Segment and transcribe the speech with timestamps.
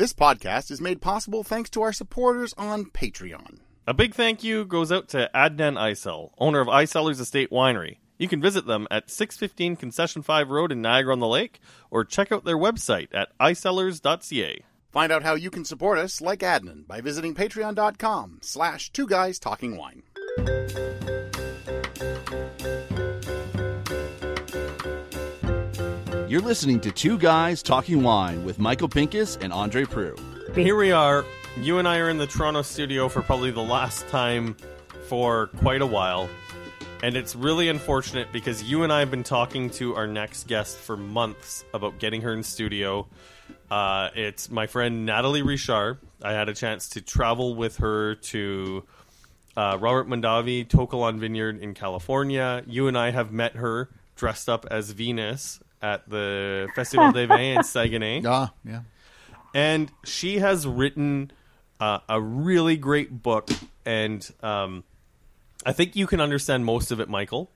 [0.00, 3.58] This podcast is made possible thanks to our supporters on Patreon.
[3.86, 7.98] A big thank you goes out to Adnan Isel, owner of Icellars Estate Winery.
[8.16, 11.60] You can visit them at 615 Concession 5 Road in Niagara on the Lake
[11.90, 14.64] or check out their website at icellars.ca.
[14.90, 19.38] Find out how you can support us like Adnan by visiting patreon.com slash two guys
[19.38, 20.02] talking wine.
[26.30, 30.20] You're listening to Two Guys Talking Wine with Michael Pinkus and Andre Proulx.
[30.54, 31.24] Here we are.
[31.60, 34.54] You and I are in the Toronto studio for probably the last time
[35.08, 36.30] for quite a while.
[37.02, 40.78] And it's really unfortunate because you and I have been talking to our next guest
[40.78, 43.08] for months about getting her in studio.
[43.68, 45.98] Uh, it's my friend Natalie Richard.
[46.22, 48.84] I had a chance to travel with her to
[49.56, 52.62] uh, Robert Mondavi To Kalon Vineyard in California.
[52.68, 57.56] You and I have met her dressed up as Venus at the Festival des Vins
[57.58, 58.22] in Saguenay.
[58.26, 58.80] Ah, yeah.
[59.54, 61.30] and she has written
[61.80, 63.48] uh, a really great book
[63.86, 64.84] and um,
[65.64, 67.50] i think you can understand most of it michael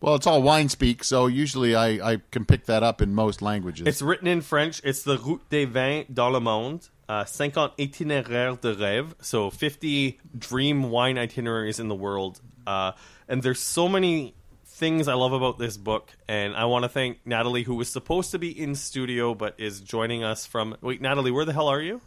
[0.00, 3.40] Well, it's all wine speak, so usually I, I can pick that up in most
[3.40, 3.86] languages.
[3.86, 8.60] it's written in french it's the route des vins dans le monde uh, 50 itinéraires
[8.60, 12.92] de rêve so 50 dream wine itineraries in the world uh,
[13.28, 14.34] and there's so many
[14.76, 18.30] things i love about this book and i want to thank natalie who was supposed
[18.30, 21.80] to be in studio but is joining us from wait natalie where the hell are
[21.80, 22.00] you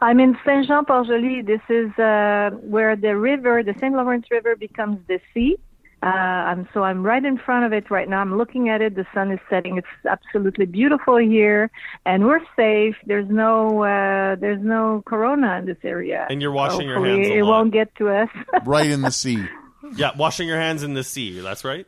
[0.00, 1.42] I'm in Saint Jean Port Joli.
[1.42, 3.92] This is uh, where the river, the St.
[3.92, 5.58] Lawrence River, becomes the sea.
[6.04, 8.20] Uh, I'm, so I'm right in front of it right now.
[8.20, 8.94] I'm looking at it.
[8.94, 9.76] The sun is setting.
[9.76, 11.72] It's absolutely beautiful here,
[12.06, 12.94] and we're safe.
[13.06, 16.28] There's no uh, there's no corona in this area.
[16.30, 17.50] And you're washing your hands a It lot.
[17.50, 18.28] won't get to us.
[18.66, 19.44] right in the sea.
[19.96, 21.38] Yeah, washing your hands in the sea.
[21.40, 21.86] That's right.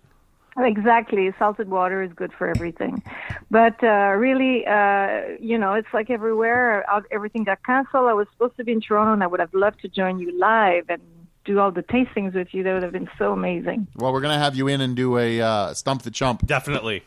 [0.59, 1.33] Exactly.
[1.39, 3.03] Salted water is good for everything.
[3.51, 6.85] But uh, really, uh, you know, it's like everywhere.
[7.11, 8.09] Everything got canceled.
[8.09, 10.37] I was supposed to be in Toronto, and I would have loved to join you
[10.39, 11.01] live and
[11.45, 12.63] do all the tastings with you.
[12.63, 13.87] That would have been so amazing.
[13.97, 16.47] Well, we're going to have you in and do a uh, stump the chump.
[16.47, 17.05] Definitely.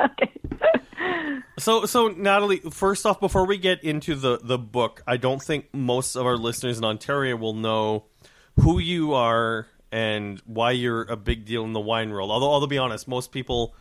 [0.00, 0.32] okay.
[1.58, 5.66] so, so Natalie, first off, before we get into the the book, I don't think
[5.72, 8.04] most of our listeners in Ontario will know
[8.60, 12.30] who you are and why you're a big deal in the wine world.
[12.30, 13.74] Although, I'll be honest, most people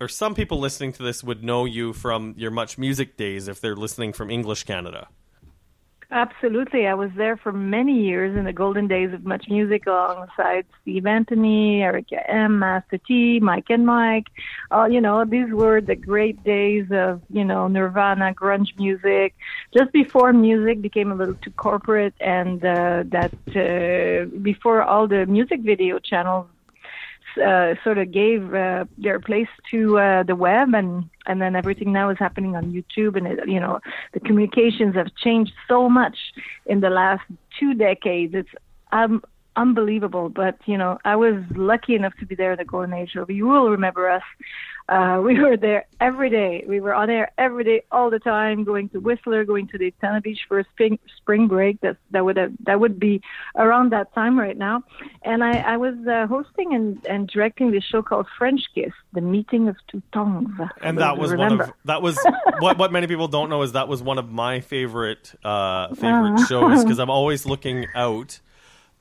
[0.00, 3.60] or some people listening to this would know you from your Much Music days if
[3.60, 5.08] they're listening from English Canada.
[6.12, 6.86] Absolutely.
[6.86, 11.06] I was there for many years in the golden days of much music alongside Steve
[11.06, 14.26] Anthony, Erica M, Master T, Mike and Mike.
[14.70, 19.34] Uh, you know, these were the great days of, you know, Nirvana, grunge music,
[19.74, 25.24] just before music became a little too corporate and uh, that uh, before all the
[25.24, 26.46] music video channels
[27.38, 31.92] uh, sort of gave uh, their place to uh, the web, and and then everything
[31.92, 33.80] now is happening on YouTube, and it, you know
[34.12, 36.16] the communications have changed so much
[36.66, 37.22] in the last
[37.58, 38.34] two decades.
[38.34, 38.48] It's
[38.92, 39.22] um,
[39.56, 43.10] unbelievable, but you know I was lucky enough to be there in the golden age.
[43.14, 44.22] So you will remember us.
[44.92, 46.64] Uh, we were there every day.
[46.68, 50.20] We were on air every day, all the time, going to Whistler, going to Daytona
[50.20, 51.80] Beach for a spring spring break.
[51.80, 53.22] That that would have, that would be
[53.56, 54.82] around that time right now.
[55.22, 59.22] And I, I was uh, hosting and, and directing this show called French Kiss, the
[59.22, 60.50] meeting of two tongues.
[60.82, 61.56] and that was remember.
[61.56, 62.18] one of that was
[62.58, 66.46] what what many people don't know is that was one of my favorite uh favorite
[66.48, 68.40] shows because I'm always looking out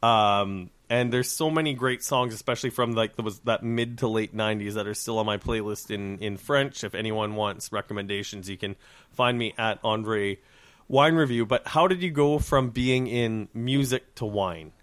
[0.02, 4.10] um and there's so many great songs especially from like there was that mid to
[4.10, 6.84] late 90s that are still on my playlist in in French.
[6.84, 8.76] If anyone wants recommendations you can
[9.14, 10.40] find me at Andre
[10.90, 11.46] Wine Review.
[11.46, 14.74] But how did you go from being in music to wine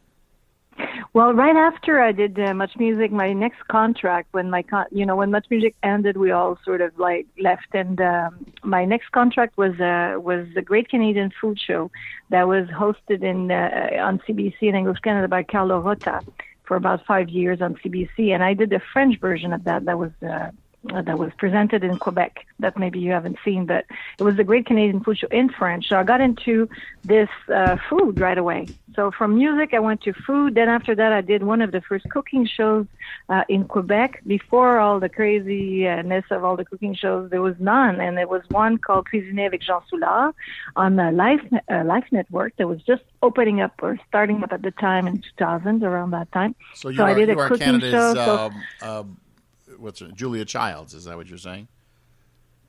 [1.19, 5.05] Well, right after I did uh, Much Music, my next contract, when my con- you
[5.05, 9.11] know when Much Music ended, we all sort of like left, and um, my next
[9.11, 11.91] contract was uh, was the Great Canadian Food Show
[12.31, 16.21] that was hosted in uh, on CBC in English Canada by Carlo Rota
[16.63, 19.87] for about five years on CBC, and I did the French version of that.
[19.87, 20.13] That was.
[20.23, 20.53] Uh,
[20.85, 23.85] that was presented in Quebec that maybe you haven't seen, but
[24.19, 25.89] it was the Great Canadian Food Show in French.
[25.89, 26.69] So I got into
[27.05, 28.69] this uh, food right away.
[28.95, 30.55] So from music, I went to food.
[30.55, 32.87] Then after that, I did one of the first cooking shows
[33.29, 34.23] uh, in Quebec.
[34.27, 38.43] Before all the craziness of all the cooking shows, there was none, and there was
[38.51, 40.33] one called Cuisiner avec Jean Soulard
[40.77, 44.63] on the Life uh, Life Network that was just opening up or starting up at
[44.63, 46.55] the time in 2000, around that time.
[46.75, 48.15] So you I are, did a cooking Canada's show.
[48.15, 49.17] so- um, um,
[49.79, 50.95] what's her, Julia Childs?
[50.95, 51.69] Is that what you're saying?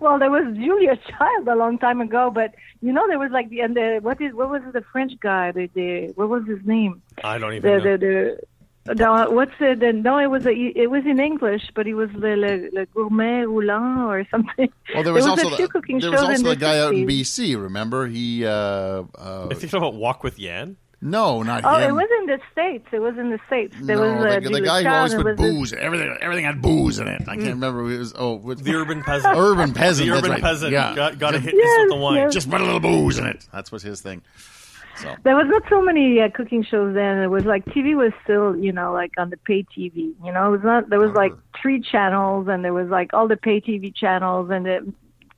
[0.00, 3.48] well, there was Julia Child a long time ago, but you know there was like
[3.50, 5.52] the and the what is what was the French guy?
[5.52, 7.02] The, the what was his name?
[7.22, 8.38] I don't even The know the,
[8.84, 9.82] the No, what's it?
[9.82, 12.86] uh, No, it was a, it was in English, but it was le, le, le
[12.86, 14.70] gourmet roulant or something.
[14.94, 16.78] Well, there was, there also a few the, cooking there was shows also the guy
[16.78, 17.60] out in BC.
[17.60, 18.50] Remember, he uh,
[19.14, 20.76] uh, I think about Wok with Yan.
[21.04, 21.90] No, not Oh, him.
[21.90, 22.86] it was in the states.
[22.90, 23.76] It was in the states.
[23.80, 25.72] There no, was uh, the, the guy who always put was this- booze.
[25.74, 27.22] Everything, everything had booze in it.
[27.28, 27.80] I can't remember.
[27.92, 29.36] It was oh, what's The urban peasant.
[29.36, 30.08] urban peasant.
[30.08, 30.42] the urban right.
[30.42, 32.14] peasant Yeah, got, got to just, hit this with the wine.
[32.16, 32.32] yes.
[32.34, 33.46] just put a little booze in it.
[33.52, 34.22] That's what's his thing.
[34.96, 37.18] So There was not so many uh, cooking shows then.
[37.18, 40.14] It was like TV was still, you know, like on the pay TV.
[40.24, 40.88] You know, it was not.
[40.88, 44.64] There was like three channels, and there was like all the pay TV channels, and
[44.64, 44.92] the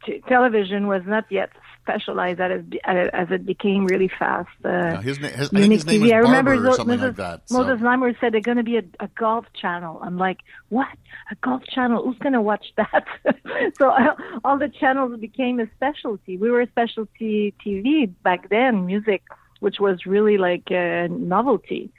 [0.05, 1.49] t- television was not yet
[1.87, 4.49] specialized as as it became really fast.
[4.65, 6.03] Uh, yeah, his, na- his, I think his name TV.
[6.03, 7.49] was I remember Zo- something Moses, like that.
[7.49, 7.59] So.
[7.59, 10.01] Moses Znaimer said they're going to be a, a golf channel.
[10.03, 10.39] I'm like,
[10.69, 10.89] what?
[11.31, 12.03] A golf channel?
[12.05, 13.05] Who's going to watch that?
[13.79, 16.37] so uh, all the channels became a specialty.
[16.37, 19.23] We were a specialty TV back then, music,
[19.61, 21.93] which was really like a novelty.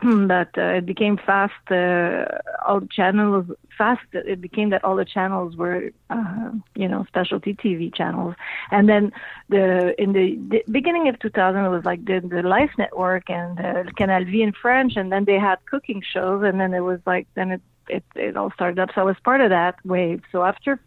[0.26, 1.70] but uh, it became fast.
[1.70, 2.24] Uh,
[2.66, 4.06] all channels fast.
[4.12, 8.34] It became that all the channels were, uh, you know, specialty TV channels.
[8.70, 9.12] And then
[9.48, 13.58] the in the, the beginning of 2000, it was like the the Life Network and
[13.60, 17.00] uh, Canal Vie in French, and then they had cooking shows, and then it was
[17.06, 18.90] like then it it it all started up.
[18.94, 20.22] So I was part of that wave.
[20.32, 20.80] So after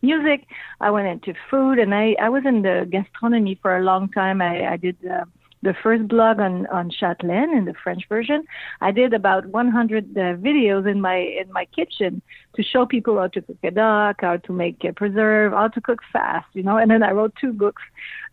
[0.00, 0.46] music,
[0.80, 4.40] I went into food, and I I was in the gastronomy for a long time.
[4.40, 4.96] I I did.
[5.04, 5.24] Uh,
[5.64, 8.44] the first blog on on Châtelaine in the French version.
[8.80, 12.22] I did about 100 uh, videos in my in my kitchen
[12.56, 15.80] to show people how to cook a duck, how to make a preserve, how to
[15.80, 16.76] cook fast, you know.
[16.76, 17.82] And then I wrote two books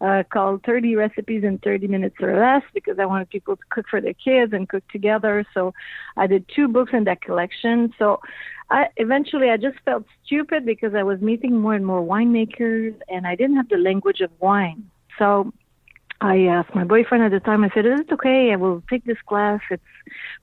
[0.01, 3.85] uh, called 30 Recipes in 30 Minutes or Less because I wanted people to cook
[3.89, 5.45] for their kids and cook together.
[5.53, 5.73] So
[6.17, 7.93] I did two books in that collection.
[7.97, 8.19] So
[8.69, 13.25] I eventually I just felt stupid because I was meeting more and more winemakers and
[13.25, 14.89] I didn't have the language of wine.
[15.17, 15.51] So
[16.21, 18.51] I asked my boyfriend at the time, I said, Is it okay?
[18.53, 19.59] I will take this class.
[19.71, 19.81] It's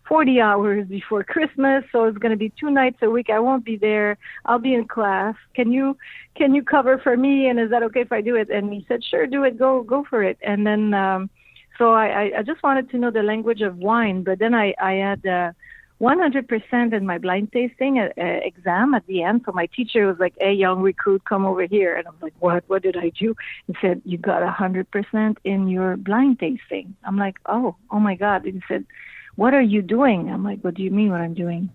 [0.08, 3.30] 40 hours before Christmas, so it's going to be two nights a week.
[3.30, 4.18] I won't be there.
[4.44, 5.36] I'll be in class.
[5.54, 5.96] Can you,
[6.34, 7.48] can you cover for me?
[7.48, 8.50] And is that okay if I do it?
[8.50, 9.56] And he said, Sure, do it.
[9.56, 10.36] Go, go for it.
[10.42, 11.30] And then, um,
[11.78, 14.74] so I, I, I just wanted to know the language of wine, but then I,
[14.82, 15.52] I had, uh,
[16.00, 19.42] 100% in my blind tasting uh, uh, exam at the end.
[19.44, 22.62] So my teacher was like, "Hey, young recruit, come over here." And I'm like, "What?
[22.68, 23.34] What did I do?"
[23.66, 28.44] He said, "You got 100% in your blind tasting." I'm like, "Oh, oh my God!"
[28.44, 28.86] And he said,
[29.34, 31.10] "What are you doing?" I'm like, "What do you mean?
[31.10, 31.70] What I'm doing?"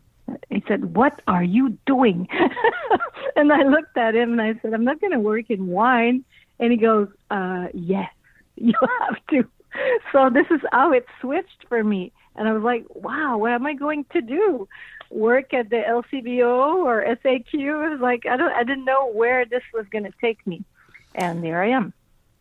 [0.50, 2.30] He said, "What are you doing?"
[3.36, 6.24] and I looked at him and I said, "I'm not going to work in wine."
[6.60, 8.10] And he goes, uh, "Yes,
[8.56, 9.44] you have to."
[10.14, 12.14] So this is how it switched for me.
[12.36, 14.68] And I was like, wow, what am I going to do?
[15.12, 17.54] Work at the LCBO or SAQ?
[17.54, 20.64] It was like, I don't, I didn't know where this was going to take me.
[21.14, 21.94] And there I am.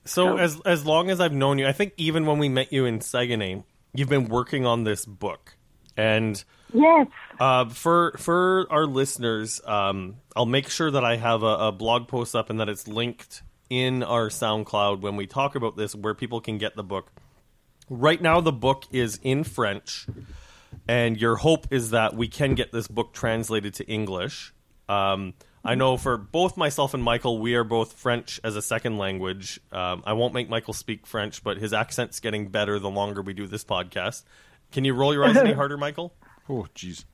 [0.05, 0.37] So Oh.
[0.37, 3.00] as as long as I've known you, I think even when we met you in
[3.00, 3.62] Saguenay,
[3.94, 5.55] you've been working on this book.
[5.97, 6.43] And
[6.73, 7.06] Yes.
[7.39, 12.09] uh, for for our listeners, um, I'll make sure that I have a, a blog
[12.09, 16.15] post up and that it's linked in our SoundCloud when we talk about this, where
[16.15, 17.12] people can get the book.
[17.88, 20.06] Right now, the book is in French,
[20.88, 24.55] and your hope is that we can get this book translated to English.
[24.88, 25.34] Um,
[25.64, 29.61] I know for both myself and Michael, we are both French as a second language.
[29.70, 33.32] Um, I won't make Michael speak French, but his accent's getting better the longer we
[33.32, 34.25] do this podcast.
[34.73, 36.14] Can you roll your eyes any harder, Michael?
[36.49, 37.05] Oh, jeez.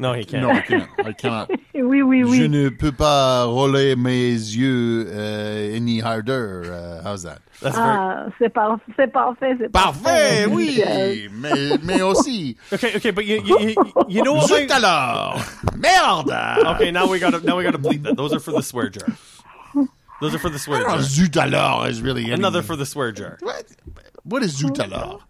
[0.00, 0.42] No, he can't.
[0.42, 0.82] No, I can't.
[0.82, 1.06] I cannot.
[1.06, 1.50] I cannot.
[1.74, 2.48] Oui, oui, Je oui.
[2.48, 6.62] ne peux pas rouler mes yeux euh, any harder.
[6.72, 7.40] Uh, how's that?
[7.60, 11.28] That's very Ah, c'est par- c'est parfait, c'est Parfait, oui, Yes.
[11.32, 12.56] mais, mais aussi.
[12.72, 12.96] okay.
[12.96, 13.74] Okay, but you you, you,
[14.08, 14.48] you know what?
[14.48, 15.38] Zut my- alors!
[15.76, 16.32] Merde!
[16.74, 18.16] okay, now we gotta now we gotta bleep that.
[18.16, 19.06] Those are for the swear jar.
[20.22, 21.00] Those are for the swear jar.
[21.02, 22.38] zut alors is really anything.
[22.40, 23.36] Another for the swear jar.
[23.42, 23.66] What?
[24.24, 25.20] What is zut alors?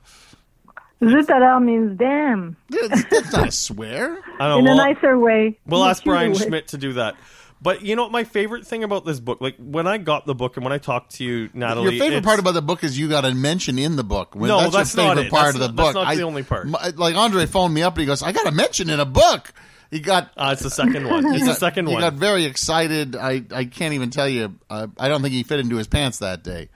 [1.03, 4.19] Zut alors means damn That's, that's not a swear.
[4.39, 4.73] I don't in know.
[4.73, 5.59] a We'll, nicer way.
[5.67, 6.47] we'll ask Brian cuter.
[6.47, 7.17] Schmidt to do that.
[7.63, 8.13] But you know what?
[8.13, 10.79] My favorite thing about this book, like when I got the book and when I
[10.79, 13.35] talked to you, Natalie, Your favorite it's- part about the book is you got a
[13.35, 14.35] mention in the book.
[14.35, 15.31] When No, that's, that's your not favorite it.
[15.31, 15.95] part That's of the not- book.
[15.95, 16.67] that's not the only part.
[16.69, 19.05] my- like Andre phoned me up and he goes, "I got a mention in a
[19.07, 19.53] book."
[19.91, 20.31] He got.
[20.37, 21.27] Uh, it's the second one.
[21.35, 22.01] It's the got- second he one.
[22.01, 23.17] got very excited.
[23.17, 24.55] I, I can't even tell you.
[24.71, 26.69] Uh, I don't think he fit into his pants that day.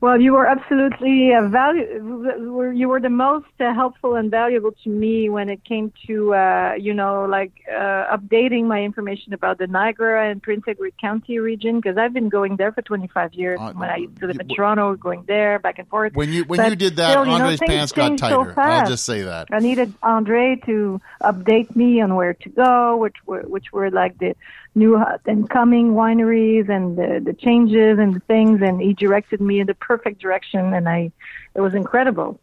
[0.00, 2.72] Well, you were absolutely uh, value.
[2.72, 6.74] You were the most uh, helpful and valuable to me when it came to, uh,
[6.78, 11.80] you know, like uh, updating my information about the Niagara and Prince Edward County region
[11.80, 13.58] because I've been going there for 25 years.
[13.60, 16.14] Uh, when I used to live in Toronto, going there back and forth.
[16.14, 18.20] When you when But you did that, still, you know, Andre's things pants got change
[18.20, 18.60] so tighter.
[18.60, 19.48] I'll just say that.
[19.50, 24.16] I needed Andre to update me on where to go, which were which were like
[24.18, 24.36] the
[24.74, 29.58] new and coming wineries and the the changes and the things, and he directed me
[29.60, 31.10] in the perfect direction, and I
[31.54, 32.38] it was incredible.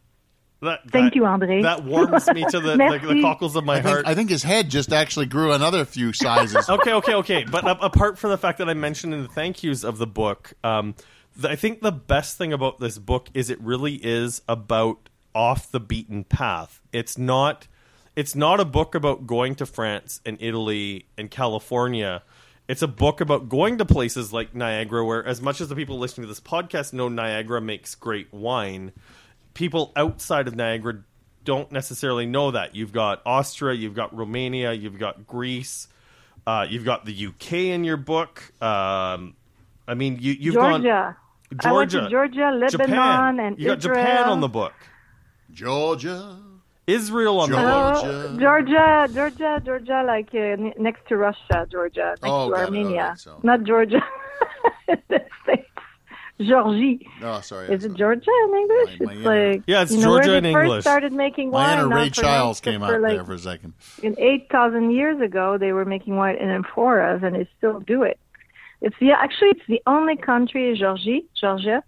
[0.62, 1.62] That, Thank that- you, Andre.
[1.62, 4.08] That warms me to the, the, the cockles of my I think, heart.
[4.08, 6.68] I think his head just actually grew another few sizes.
[6.78, 7.44] okay, okay, okay.
[7.44, 10.08] But a- apart from the fact that I mentioned in the thank yous of the
[10.08, 10.96] book, um,
[11.40, 15.70] th- I think the best thing about this book is it really is about off
[15.70, 16.82] the beaten path.
[16.92, 17.68] It's not.
[18.16, 22.24] It's not a book about going to France and Italy and California.
[22.68, 26.00] It's a book about going to places like Niagara, where as much as the people
[26.00, 28.92] listening to this podcast know Niagara makes great wine,
[29.54, 31.04] people outside of Niagara
[31.44, 32.76] don't necessarily know that.
[32.76, 35.88] You've got Austria, you've got Romania, you've got Greece,
[36.48, 38.42] uh, you've got the UK in your book.
[38.62, 39.36] Um,
[39.88, 40.84] I mean, you, you've Georgia.
[40.84, 41.16] gone
[41.64, 43.40] I went to Georgia, Georgia, Lebanon, Japan.
[43.40, 44.74] and you got Japan on the book,
[45.52, 46.38] Georgia.
[46.88, 48.02] Israel on the Georgia.
[48.02, 48.32] book.
[48.36, 52.62] Oh, Georgia, Georgia, Georgia, like uh, n- next to Russia, Georgia, next Oh, to got
[52.62, 52.66] it.
[52.66, 54.02] Armenia, Alright, so- not Georgia.
[54.88, 55.70] the States.
[56.42, 57.08] Georgie.
[57.24, 57.70] Oh, sorry.
[57.70, 59.00] Is it not- Georgia in English?
[59.00, 61.14] My- my it's inner- like Yeah, it's you know, Georgia where in they first started
[61.14, 61.80] making My wine.
[61.80, 63.74] inner Ray pronounced Childs it came for out like, there for a second.
[64.04, 68.20] in 8,000 years ago, they were making wine in amphoras, and they still do it.
[68.82, 71.82] It's the actually it's the only country, Georgie, Georgia,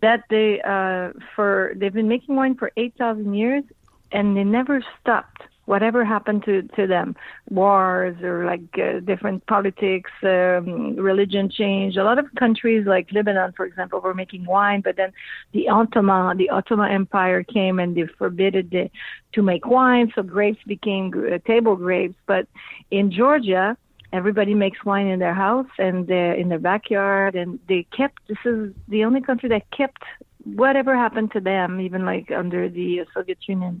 [0.00, 3.64] that they uh, for they've been making wine for 8,000 years,
[4.12, 5.42] and they never stopped.
[5.66, 7.14] Whatever happened to to them,
[7.48, 11.96] wars or like uh, different politics, um, religion change.
[11.96, 15.12] A lot of countries like Lebanon, for example, were making wine, but then
[15.52, 18.90] the Ottoman, the Ottoman Empire came and they forbidden the,
[19.34, 22.16] to make wine, so grapes became uh, table grapes.
[22.26, 22.48] But
[22.90, 23.76] in Georgia,
[24.12, 28.26] everybody makes wine in their house and uh, in their backyard, and they kept.
[28.26, 30.02] This is the only country that kept
[30.44, 33.80] whatever happened to them, even like under the Soviet Union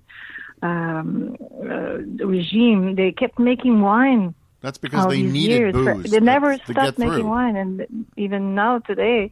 [0.62, 5.72] um, uh, regime, they kept making wine That's because they needed years.
[5.72, 6.10] Booze.
[6.10, 9.30] They never to stopped making wine, and even now today,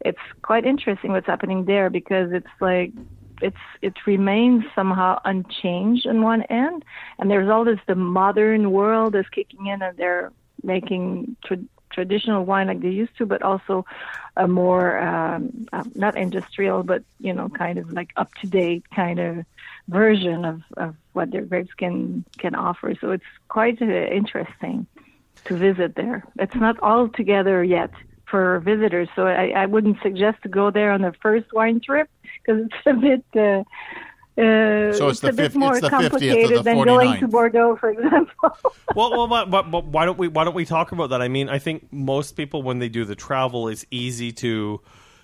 [0.00, 2.92] it's quite interesting what's happening there because it's like
[3.40, 6.84] it's it remains somehow unchanged on one end,
[7.18, 10.32] and there's all this the modern world is kicking in, and they're
[10.62, 11.58] making tra-
[11.98, 13.84] traditional wine like they used to, but also
[14.36, 18.84] a more um, uh, not industrial, but you know, kind of like up to date
[18.94, 19.44] kind of
[19.88, 22.94] version of, of what their grapes can can offer.
[23.00, 23.86] So it's quite uh,
[24.20, 24.86] interesting
[25.46, 26.22] to visit there.
[26.38, 27.90] It's not all together yet
[28.30, 32.08] for visitors, so I, I wouldn't suggest to go there on the first wine trip
[32.38, 33.24] because it's a bit.
[33.34, 33.64] Uh,
[34.38, 36.84] uh, So it's the a bit fif- more it's the 50th of the complicated than
[36.84, 38.56] going to Bordeaux, for example.
[38.94, 41.20] well, well, but, but, but why don't we why don't we talk about that?
[41.20, 44.80] I mean, I think most people when they do the travel, it's easy to,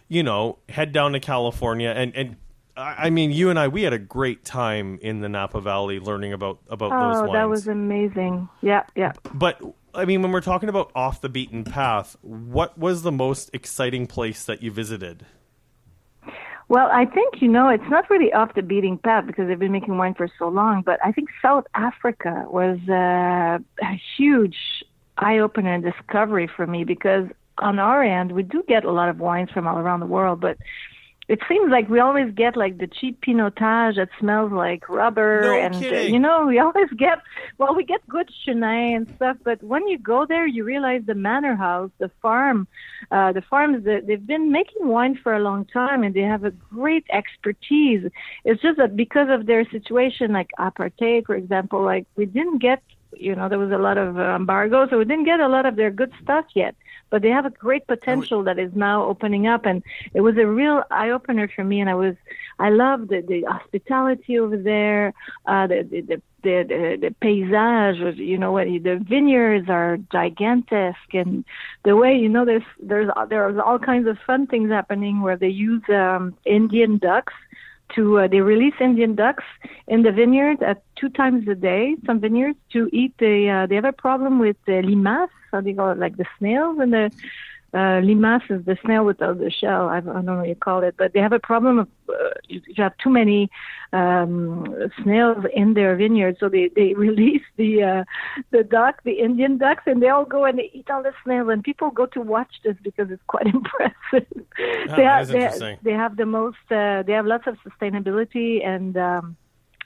[0.09, 2.37] you know, head down to California and and.
[2.77, 6.01] I I mean, you and I, we had a great time in the Napa Valley
[6.01, 7.33] learning about about those oh, wines.
[7.35, 8.49] that was amazing!
[8.63, 9.13] Yeah, yeah.
[9.33, 9.61] But
[9.95, 14.09] I mean, when we're talking about off the beaten path, what was the most exciting
[14.09, 15.25] place that you visited?
[16.69, 19.73] Well, I think you know it's not really off the beating path because they've been
[19.73, 20.83] making wine for so long.
[20.83, 24.57] But I think South Africa was uh, a huge
[25.19, 27.27] eye opener and discovery for me because
[27.59, 30.41] on our end we do get a lot of wines from all around the world,
[30.41, 30.57] but
[31.29, 35.59] it seems like we always get like the cheap pinotage that smells like rubber No
[35.59, 37.19] and uh, you know we always get
[37.59, 41.15] well we get good chenin and stuff but when you go there you realize the
[41.15, 42.67] manor house the farm
[43.11, 46.45] uh the farms that they've been making wine for a long time and they have
[46.45, 48.11] a great expertise.
[48.45, 52.83] It's just that because of their situation like apartheid for example like we didn't get
[53.17, 55.67] you know there was a lot of uh, embargo so we didn't get a lot
[55.67, 56.75] of their good stuff yet
[57.15, 60.49] but they have a great potential that is now opening up and it was a
[60.49, 62.17] real eye opener for me and i was
[62.59, 65.15] i love the the hospitality over there
[65.47, 69.97] uh the the the the, the, the paysage was, you know what the vineyards are
[70.11, 71.45] gigantic and
[71.85, 75.49] the way you know there's there's there's all kinds of fun things happening where they
[75.49, 77.33] use um indian ducks
[77.95, 79.45] to uh, they release Indian ducks
[79.87, 81.97] in the vineyard at two times a day.
[82.07, 84.83] Some vineyards to eat the uh, they have a problem with the
[85.51, 87.11] how do you call it, like the snails and the
[87.75, 89.89] uh, limace is the snail without the shell.
[89.89, 92.31] I, I don't know what you call it, but they have a problem of uh,
[92.47, 93.51] you you have too many
[93.93, 98.05] um, snails in their vineyard, so they they release the uh,
[98.53, 101.49] the duck, the Indian ducks, and they all go and they eat all the snails.
[101.49, 104.29] And people go to watch this because it's quite impressive.
[104.33, 106.59] Oh, they, have, they, they have the most.
[106.71, 108.97] Uh, they have lots of sustainability and.
[108.97, 109.37] Um,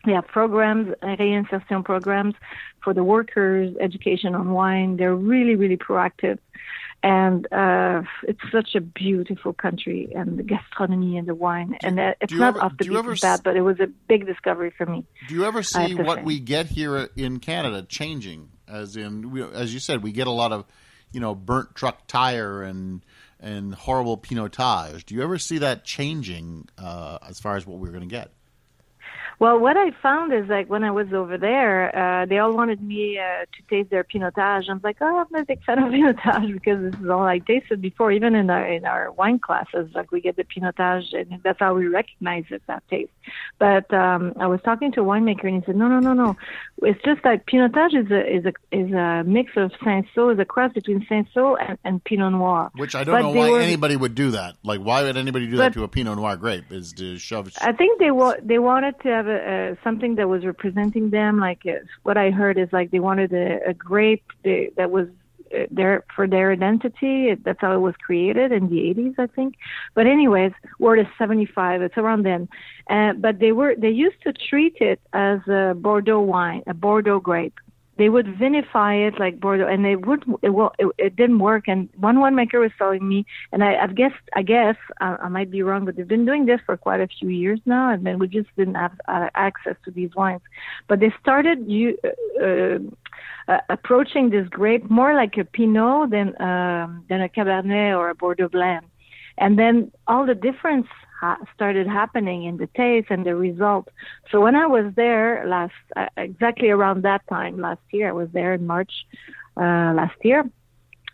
[0.06, 2.34] they have programs, reinsertion programs
[2.84, 4.96] for the workers, education on wine.
[4.96, 6.38] They're really, really proactive.
[7.02, 11.78] And uh, it's such a beautiful country, and the gastronomy and the wine.
[11.82, 14.26] and uh, it's not ever- off the do beaten path, but it was a big
[14.26, 15.04] discovery for me.
[15.28, 16.24] Do you ever see what say.
[16.24, 18.48] we get here in Canada changing?
[18.66, 20.66] As in, as you said, we get a lot of,
[21.12, 23.04] you know, burnt truck tire and
[23.40, 25.04] and horrible pinotage.
[25.06, 28.32] Do you ever see that changing uh, as far as what we're going to get?
[29.40, 32.82] Well, what I found is like when I was over there, uh, they all wanted
[32.82, 34.68] me uh, to taste their pinotage.
[34.68, 37.38] I'm like, oh, I'm not a big fan of pinotage because this is all I
[37.38, 38.10] tasted before.
[38.10, 41.74] Even in our in our wine classes, like we get the pinotage, and that's how
[41.74, 43.12] we recognize it that taste.
[43.60, 46.36] But um, I was talking to a winemaker, and he said, no, no, no, no.
[46.82, 50.44] It's just that pinotage is a is a is a mix of Cinsault, is a
[50.44, 52.70] cross between Cinsault and, and Pinot Noir.
[52.74, 54.56] Which I don't But know why were- anybody would do that.
[54.64, 56.72] Like, why would anybody do that to a Pinot Noir grape?
[56.72, 57.52] Is to shove.
[57.60, 61.38] I think they wa- they wanted to have a, a something that was representing them.
[61.38, 65.08] Like uh, what I heard is like they wanted a, a grape that, that was
[65.54, 67.28] uh, for their identity.
[67.28, 69.54] It- That's how it was created in the 80s, I think.
[69.94, 71.82] But anyways, word is 75.
[71.82, 72.48] It's around then.
[72.90, 77.20] Uh, but they were they used to treat it as a Bordeaux wine, a Bordeaux
[77.20, 77.58] grape.
[77.98, 80.22] They would vinify it like Bordeaux, and they would.
[80.42, 81.64] It, well, it, it didn't work.
[81.66, 85.50] And one winemaker was telling me, and I, I've guessed, I guess, I, I might
[85.50, 88.20] be wrong, but they've been doing this for quite a few years now, and then
[88.20, 90.42] we just didn't have uh, access to these wines.
[90.86, 91.98] But they started you,
[92.40, 92.78] uh,
[93.52, 98.14] uh, approaching this grape more like a Pinot than um, than a Cabernet or a
[98.14, 98.84] Bordeaux Blanc,
[99.38, 100.86] and then all the difference
[101.20, 103.88] ha- started happening in the taste and the result.
[104.30, 108.28] So when I was there last, uh, exactly around that time last year, I was
[108.32, 108.92] there in March
[109.56, 110.44] uh, last year.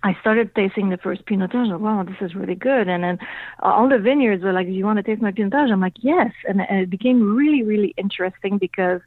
[0.05, 1.81] I started tasting the first Pinotage.
[1.81, 2.89] Wow, this is really good.
[2.89, 3.19] And then
[3.61, 6.31] all the vineyards were like, "Do you want to taste my Pinotage?" I'm like, "Yes."
[6.47, 9.01] And, and it became really, really interesting because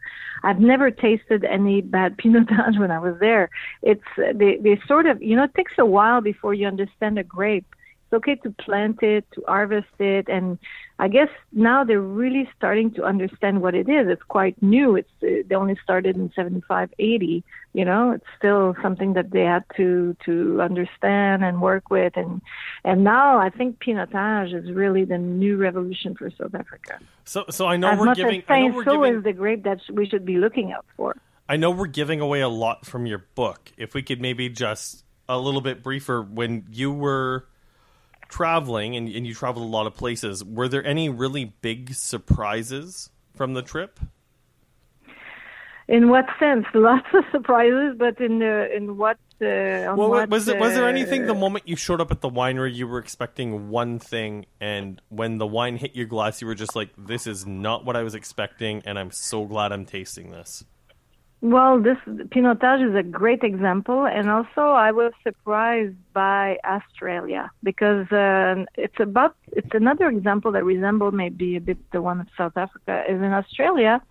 [0.44, 3.52] I've never tasted any bad Pinotage when I was there.
[3.84, 7.24] It's they they sort of you know it takes a while before you understand a
[7.24, 7.68] grape.
[8.08, 10.58] It's okay to plant it, to harvest it, and
[10.98, 14.08] I guess now they're really starting to understand what it is.
[14.08, 14.96] It's quite new.
[14.96, 17.44] It's uh, they only started in 75, 80.
[17.74, 22.42] You know, it's still something that they had to to understand and work with, and
[22.86, 27.00] and now I think Pinotage is really the new revolution for South Africa.
[27.26, 28.40] So, so I know as we're much giving.
[28.40, 29.18] as I know we're So giving.
[29.18, 31.18] is the grape that we should be looking out for.
[31.50, 33.74] I know we're giving away a lot from your book.
[33.76, 37.48] If we could maybe just a little bit briefer, when you were
[38.30, 43.10] traveling and, and you traveled a lot of places, were there any really big surprises
[43.36, 44.00] from the trip?
[45.88, 46.66] In what sense?
[46.74, 49.18] Lots of surprises, but in uh, in what?
[49.42, 49.46] Uh,
[49.90, 52.22] on Well, what, was it was there uh, anything the moment you showed up at
[52.22, 56.48] the winery you were expecting one thing, and when the wine hit your glass, you
[56.48, 59.86] were just like, "This is not what I was expecting," and I'm so glad I'm
[59.86, 60.66] tasting this.
[61.42, 68.12] Well, this Pinotage is a great example, and also I was surprised by Australia because
[68.12, 72.58] uh, it's about it's another example that resembled maybe a bit the one of South
[72.58, 73.04] Africa.
[73.08, 74.02] Is in Australia.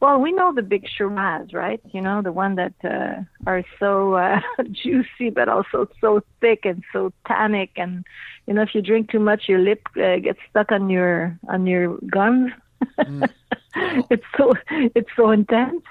[0.00, 1.80] Well, we know the big Shiraz, right?
[1.92, 4.40] You know the one that uh, are so uh,
[4.72, 8.04] juicy, but also so thick and so tannic, and
[8.46, 11.66] you know if you drink too much, your lip uh, gets stuck on your on
[11.66, 12.50] your gums.
[14.10, 15.82] it's so it's so intense.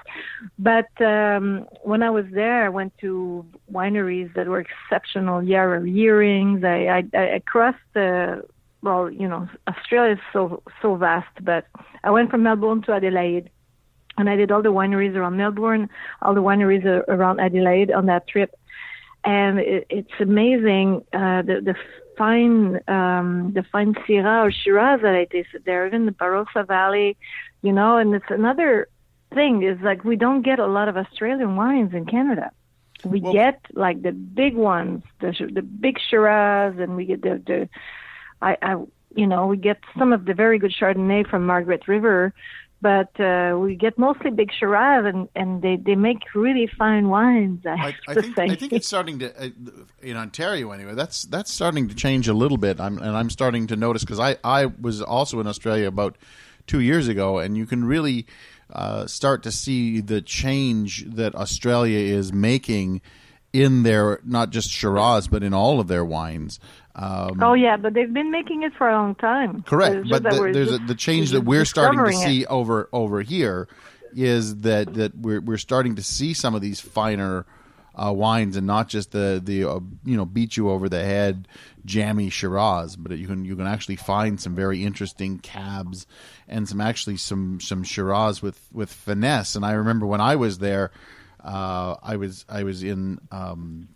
[0.58, 5.42] But um, when I was there, I went to wineries that were exceptional.
[5.42, 6.64] Yarra Earrings.
[6.64, 8.44] I, I, I crossed the
[8.82, 11.66] well, you know, Australia is so so vast, but
[12.04, 13.48] I went from Melbourne to Adelaide,
[14.18, 15.88] and I did all the wineries around Melbourne,
[16.20, 18.54] all the wineries around Adelaide on that trip,
[19.24, 21.74] and it, it's amazing uh, the the
[22.16, 27.16] fine um, the fine Syrah or Shiraz that I tasted there, even the Barossa Valley,
[27.62, 28.88] you know, and it's another
[29.34, 32.50] thing is like we don't get a lot of Australian wines in Canada.
[33.04, 37.42] We Well- get like the big ones, the the big Shiraz, and we get the
[37.44, 37.68] the
[38.40, 38.72] I, I
[39.14, 42.32] you know we get some of the very good Chardonnay from Margaret River,
[42.82, 47.64] but uh, we get mostly big Shiraz, and and they they make really fine wines.
[47.64, 48.44] I, I, have I to think say.
[48.44, 49.50] I think it's starting to uh,
[50.02, 50.94] in Ontario anyway.
[50.94, 52.80] That's that's starting to change a little bit.
[52.80, 56.18] I'm and I'm starting to notice because I I was also in Australia about
[56.66, 58.26] two years ago, and you can really
[58.72, 63.00] uh, start to see the change that Australia is making
[63.52, 66.58] in their not just Shiraz but in all of their wines.
[66.94, 69.62] Um, Oh yeah, but they've been making it for a long time.
[69.62, 72.40] Correct, but the, there's a, the change that we're starting to discovering it.
[72.40, 73.68] see over over here
[74.14, 77.46] is that that we're we're starting to see some of these finer
[77.94, 81.48] uh, wines and not just the the uh, you know beat you over the head
[81.84, 86.06] jammy Shiraz, but you can you can actually find some very interesting cabs
[86.48, 89.56] and some actually some some Shiraz with with finesse.
[89.56, 90.90] And I remember when I was there,
[91.42, 93.18] uh, I was I was in.
[93.30, 93.88] Um,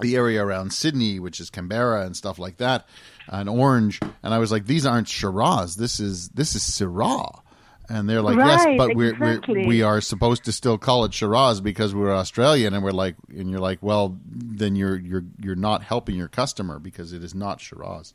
[0.00, 2.86] the area around Sydney, which is Canberra and stuff like that,
[3.28, 4.00] and Orange.
[4.22, 5.76] And I was like, these aren't Shiraz.
[5.76, 7.40] This is this is Syrah.
[7.88, 9.62] And they're like, yes, Right, but we're, exactly.
[9.62, 12.72] we're we are supposed to still call it Shiraz because we're Australian.
[12.72, 16.78] And we're like, and you're like, well, then you're you're you're not helping your customer
[16.78, 18.14] because it is not Shiraz.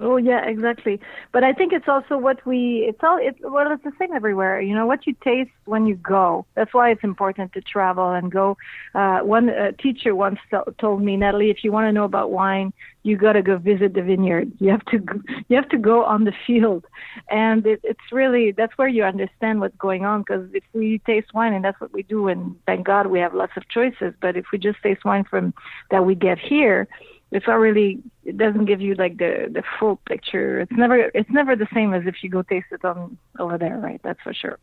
[0.00, 1.00] Oh yeah, exactly.
[1.32, 4.60] But I think it's also what we it's all it's well it's the same everywhere.
[4.60, 6.46] You know what you taste when you go.
[6.54, 8.56] That's why it's important to travel and go.
[8.94, 10.38] Uh, one uh, teacher once
[10.80, 12.72] told me, Natalie, if you want to know about wine,
[13.04, 14.50] you got to go visit the vineyard.
[14.58, 16.84] You have to go, you have to go on the field,
[17.30, 20.22] and it, it's really that's where you understand what's going on.
[20.22, 23.34] Because if we taste wine, and that's what we do, and thank God we have
[23.34, 24.14] lots of choices.
[24.20, 25.54] But if we just taste wine from
[25.90, 26.88] that we get here
[27.34, 30.60] it's not really it doesn't give you like the the full picture.
[30.60, 33.76] It's never it's never the same as if you go taste it on over there
[33.78, 34.00] right?
[34.02, 34.58] That's for sure.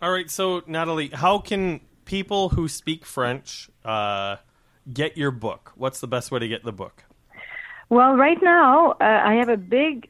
[0.00, 4.36] All right so natalie how can people who speak french uh,
[4.92, 5.72] get your book?
[5.74, 7.04] What's the best way to get the book?
[7.88, 10.08] Well right now uh, i have a big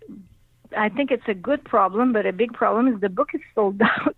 [0.77, 3.81] I think it's a good problem, but a big problem is the book is sold
[3.83, 4.17] out.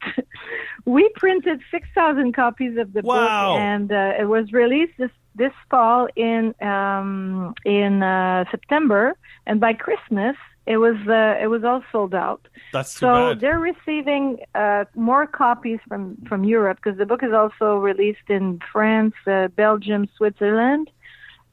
[0.84, 3.54] we printed 6,000 copies of the wow.
[3.54, 9.16] book, and uh, it was released this this fall in um, in uh, September,
[9.46, 12.48] and by Christmas it was uh, it was all sold out.
[12.72, 13.40] That's so bad.
[13.40, 18.60] they're receiving uh, more copies from from Europe because the book is also released in
[18.72, 20.90] France, uh, Belgium, Switzerland.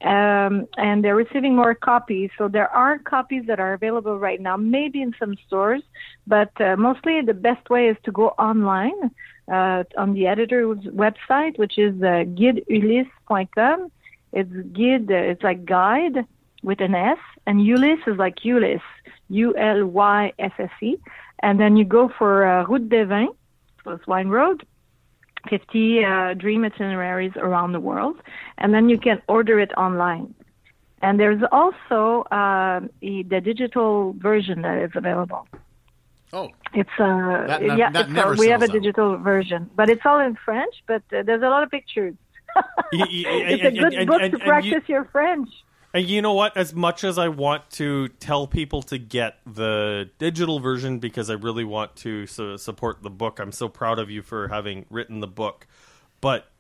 [0.03, 2.31] Um, and they're receiving more copies.
[2.35, 5.83] So there are copies that are available right now, maybe in some stores,
[6.25, 9.11] but uh, mostly the best way is to go online
[9.51, 13.91] uh, on the editor's website, which is uh, guideulysse.com.
[14.33, 16.25] It's guide, uh, it's like guide
[16.63, 18.81] with an S, and Ulysse is like Ulysse,
[19.29, 20.97] U-L-Y-S-S-E.
[21.43, 23.35] And then you go for uh, Route des Vins,
[23.83, 24.65] so it's Wine Road,
[25.49, 28.17] 50 uh, dream itineraries around the world,
[28.59, 30.33] and then you can order it online.
[31.01, 35.47] And there's also uh, the digital version that is available.
[36.33, 38.71] Oh, it's uh, that, yeah, that it's, never uh, we have a out.
[38.71, 40.73] digital version, but it's all in French.
[40.87, 42.15] But uh, there's a lot of pictures.
[42.91, 45.49] it's a good book to practice your French.
[45.93, 46.55] And you know what?
[46.55, 51.33] As much as I want to tell people to get the digital version because I
[51.33, 55.19] really want to su- support the book, I'm so proud of you for having written
[55.19, 55.67] the book.
[56.21, 56.50] But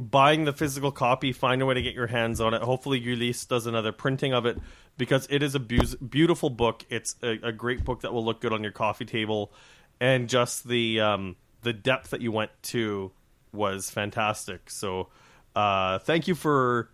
[0.00, 2.62] buying the physical copy, find a way to get your hands on it.
[2.62, 4.58] Hopefully, Ulysse does another printing of it
[4.96, 6.84] because it is a bu- beautiful book.
[6.88, 9.52] It's a, a, great book that will look good on your coffee table,
[10.00, 13.12] and just the um, the depth that you went to
[13.52, 14.70] was fantastic.
[14.70, 15.08] So,
[15.54, 16.88] uh, thank you for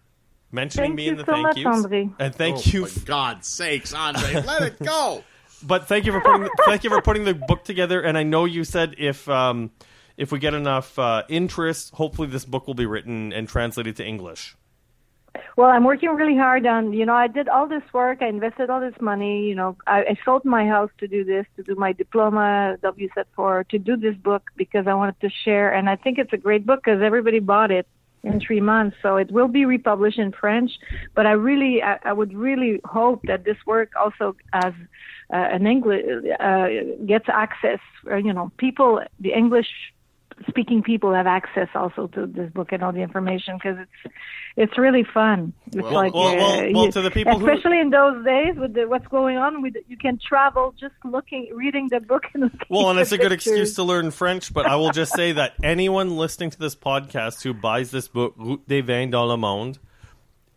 [0.51, 2.11] mentioning thank me in the so thank much, yous, Andre.
[2.19, 2.87] and thank oh, you.
[2.87, 5.23] For God's sakes, Andre, let it go.
[5.63, 8.03] But thank you for putting thank you for putting the book together.
[8.03, 9.71] And I know you said if um,
[10.17, 14.05] if we get enough uh, interest, hopefully this book will be written and translated to
[14.05, 14.57] English.
[15.57, 18.23] Well, I'm working really hard on, you know, I did all this work.
[18.23, 19.45] I invested all this money.
[19.45, 23.69] You know, I, I sold my house to do this, to do my diploma, WSET4,
[23.69, 25.73] to do this book because I wanted to share.
[25.73, 27.87] And I think it's a great book because everybody bought it
[28.23, 28.97] in three months.
[29.03, 30.73] So it will be republished in French.
[31.15, 34.73] But I really, I, I would really hope that this work also as
[35.33, 36.05] uh, an English
[36.39, 36.69] uh,
[37.07, 37.81] gets access.
[38.07, 39.69] Or, you know, people, the English
[40.49, 44.15] speaking people have access also to this book and all the information because it's
[44.57, 45.53] it's really fun.
[45.69, 46.37] It's Well, like well, uh,
[46.73, 49.63] well, you- to the people who- especially in those days with the, what's going on,
[49.63, 53.31] with you can travel just looking, reading the book and Well, and it's a good
[53.31, 53.53] pictures.
[53.53, 54.53] excuse to learn French.
[54.53, 58.35] But I will just say that anyone listening to this podcast who buys this book,
[58.37, 59.79] Route des Vins dans le Monde,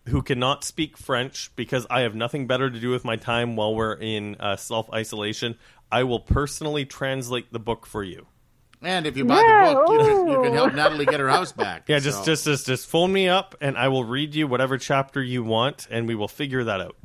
[0.09, 3.75] who cannot speak French because I have nothing better to do with my time while
[3.75, 5.55] we're in uh, self isolation,
[5.91, 8.27] I will personally translate the book for you.
[8.81, 11.29] And if you buy Yeah, the book, you can, you can help Natalie get her
[11.29, 11.83] house back.
[11.89, 15.21] Yeah, just just just just phone me up and I will read you whatever chapter
[15.21, 16.95] you want, and we will figure that out.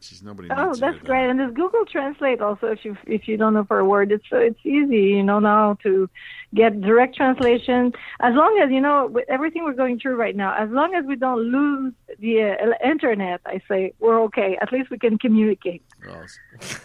[0.00, 1.28] Jeez, nobody Oh, that's her, great.
[1.28, 4.12] And there's Google Translate also if you if you don't know for a word.
[4.12, 6.08] It's so it's easy, you know, now to
[6.54, 7.92] get direct translation.
[8.20, 11.04] As long as you know with everything we're going through right now, as long as
[11.04, 14.58] we don't lose the uh, internet, I say we're okay.
[14.60, 15.82] At least we can communicate.
[16.06, 16.24] Well,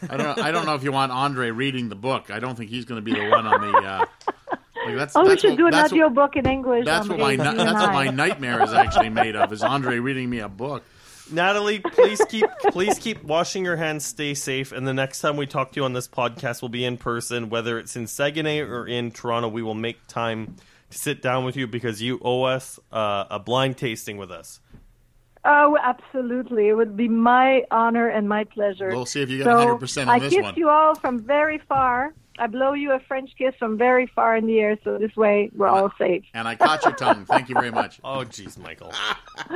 [0.10, 0.38] I don't.
[0.38, 2.32] Know, I don't know if you want Andre reading the book.
[2.32, 3.78] I don't think he's going to be the one on the.
[3.78, 4.06] Uh,
[4.86, 6.86] like that's, Oh, we should what, do an that's audio book in English.
[6.86, 9.52] That's what my that's what my nightmare is actually made of.
[9.54, 10.84] Is Andre reading me a book?
[11.32, 14.06] Natalie, please keep please keep washing your hands.
[14.06, 16.86] Stay safe, and the next time we talk to you on this podcast will be
[16.86, 19.48] in person, whether it's in Saguenay or in Toronto.
[19.48, 20.56] We will make time
[20.90, 24.60] to sit down with you because you owe us uh, a blind tasting with us.
[25.44, 26.68] Oh, absolutely.
[26.68, 28.90] It would be my honor and my pleasure.
[28.90, 31.58] We'll see if you get so 100% on I this kiss you all from very
[31.58, 32.14] far.
[32.42, 35.52] I blow you a French kiss from very far in the air, so this way
[35.54, 36.24] we're all safe.
[36.34, 37.24] And I caught your tongue.
[37.26, 38.00] Thank you very much.
[38.04, 38.92] Oh, jeez, Michael.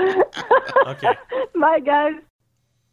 [0.88, 1.13] okay.
[1.60, 2.13] Bye, guys.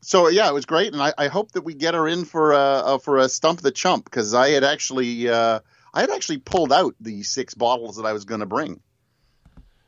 [0.01, 2.53] So yeah, it was great, and I, I hope that we get her in for
[2.53, 5.61] a, uh for a stump the chump because I had actually uh,
[5.93, 8.81] I had actually pulled out the six bottles that I was going to bring.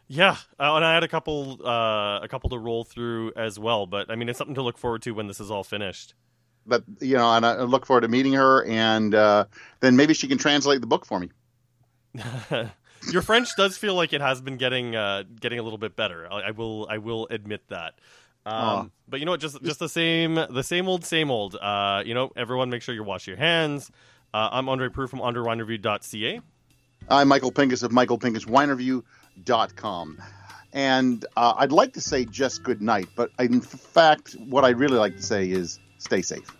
[0.07, 3.87] Yeah, uh, and I had a couple uh, a couple to roll through as well.
[3.87, 6.15] But I mean, it's something to look forward to when this is all finished.
[6.67, 9.47] But you know, and I look forward to meeting her, and uh,
[9.81, 11.31] then maybe she can translate the book for me.
[13.13, 16.27] Your French does feel like it has been getting uh, getting a little bit better.
[16.31, 17.95] I, I will I will admit that.
[18.47, 19.41] Um, but you know what?
[19.41, 21.57] Just just the same the same old same old.
[21.57, 23.91] Uh, you know, everyone make sure you wash your hands.
[24.33, 26.41] Uh, I'm Andre Proulx from andrewinereview.ca.
[27.09, 30.23] I'm Michael Pinkus of michaelpinkuswinereview.com.
[30.73, 34.99] And uh, I'd like to say just good night, but in fact, what I'd really
[34.99, 36.51] like to say is stay safe.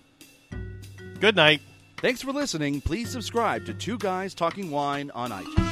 [1.21, 1.61] Good night.
[1.99, 2.81] Thanks for listening.
[2.81, 5.65] Please subscribe to Two Guys Talking Wine on iTunes.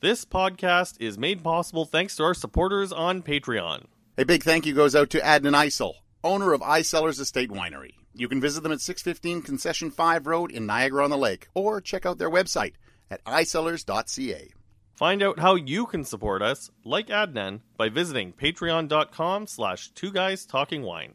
[0.00, 3.86] This podcast is made possible thanks to our supporters on Patreon.
[4.18, 7.94] A big thank you goes out to Adnan Isel, owner of Icellars Estate Winery.
[8.12, 11.80] You can visit them at 615 Concession 5 Road in Niagara on the Lake, or
[11.80, 12.74] check out their website
[13.10, 14.52] at icellars.ca.
[14.94, 20.46] Find out how you can support us, like Adnan, by visiting patreon.com slash two guys
[20.46, 21.14] talking wine.